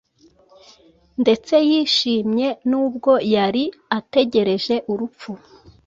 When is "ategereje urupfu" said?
3.97-5.31